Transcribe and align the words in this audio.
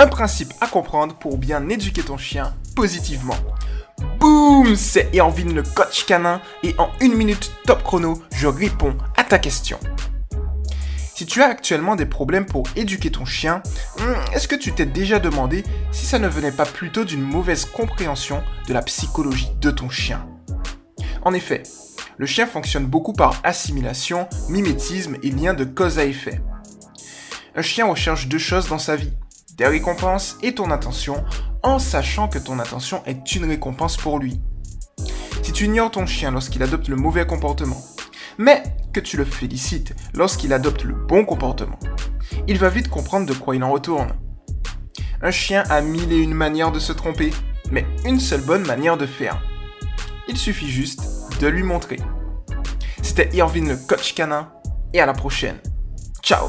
Un 0.00 0.06
principe 0.06 0.54
à 0.60 0.68
comprendre 0.68 1.16
pour 1.16 1.38
bien 1.38 1.68
éduquer 1.68 2.02
ton 2.02 2.16
chien 2.16 2.54
positivement. 2.76 3.34
Boum 4.20 4.76
C'est 4.76 5.10
Irvine 5.12 5.52
le 5.52 5.64
coach 5.64 6.04
canin 6.06 6.40
et 6.62 6.76
en 6.78 6.88
une 7.00 7.14
minute 7.14 7.50
top 7.66 7.82
chrono, 7.82 8.22
je 8.32 8.46
réponds 8.46 8.96
à 9.16 9.24
ta 9.24 9.40
question. 9.40 9.80
Si 11.16 11.26
tu 11.26 11.42
as 11.42 11.48
actuellement 11.48 11.96
des 11.96 12.06
problèmes 12.06 12.46
pour 12.46 12.62
éduquer 12.76 13.10
ton 13.10 13.24
chien, 13.24 13.60
hmm, 13.98 14.34
est-ce 14.34 14.46
que 14.46 14.54
tu 14.54 14.70
t'es 14.70 14.86
déjà 14.86 15.18
demandé 15.18 15.64
si 15.90 16.06
ça 16.06 16.20
ne 16.20 16.28
venait 16.28 16.52
pas 16.52 16.64
plutôt 16.64 17.04
d'une 17.04 17.20
mauvaise 17.20 17.64
compréhension 17.64 18.44
de 18.68 18.74
la 18.74 18.82
psychologie 18.82 19.50
de 19.60 19.72
ton 19.72 19.90
chien? 19.90 20.24
En 21.22 21.34
effet, 21.34 21.64
le 22.18 22.26
chien 22.26 22.46
fonctionne 22.46 22.86
beaucoup 22.86 23.14
par 23.14 23.40
assimilation, 23.42 24.28
mimétisme 24.48 25.16
et 25.24 25.32
lien 25.32 25.54
de 25.54 25.64
cause 25.64 25.98
à 25.98 26.04
effet. 26.04 26.40
Un 27.56 27.62
chien 27.62 27.86
recherche 27.86 28.28
deux 28.28 28.38
choses 28.38 28.68
dans 28.68 28.78
sa 28.78 28.94
vie, 28.94 29.12
des 29.58 29.66
récompenses 29.66 30.38
et 30.42 30.54
ton 30.54 30.70
attention, 30.70 31.24
en 31.62 31.78
sachant 31.78 32.28
que 32.28 32.38
ton 32.38 32.58
attention 32.58 33.02
est 33.04 33.34
une 33.34 33.44
récompense 33.44 33.96
pour 33.96 34.18
lui. 34.18 34.40
Si 35.42 35.52
tu 35.52 35.64
ignores 35.64 35.90
ton 35.90 36.06
chien 36.06 36.30
lorsqu'il 36.30 36.62
adopte 36.62 36.88
le 36.88 36.96
mauvais 36.96 37.26
comportement, 37.26 37.82
mais 38.38 38.62
que 38.92 39.00
tu 39.00 39.16
le 39.16 39.24
félicites 39.24 39.94
lorsqu'il 40.14 40.52
adopte 40.52 40.84
le 40.84 40.94
bon 40.94 41.24
comportement, 41.24 41.78
il 42.46 42.58
va 42.58 42.68
vite 42.68 42.88
comprendre 42.88 43.26
de 43.26 43.34
quoi 43.34 43.56
il 43.56 43.64
en 43.64 43.72
retourne. 43.72 44.12
Un 45.20 45.32
chien 45.32 45.64
a 45.68 45.80
mille 45.80 46.12
et 46.12 46.18
une 46.18 46.34
manières 46.34 46.70
de 46.70 46.78
se 46.78 46.92
tromper, 46.92 47.32
mais 47.72 47.84
une 48.04 48.20
seule 48.20 48.42
bonne 48.42 48.66
manière 48.66 48.96
de 48.96 49.06
faire. 49.06 49.42
Il 50.28 50.36
suffit 50.36 50.70
juste 50.70 51.02
de 51.40 51.48
lui 51.48 51.62
montrer. 51.62 51.98
C'était 53.02 53.30
Irvine 53.36 53.68
le 53.68 53.76
coach 53.76 54.14
canin, 54.14 54.52
et 54.92 55.00
à 55.00 55.06
la 55.06 55.12
prochaine. 55.12 55.58
Ciao 56.22 56.48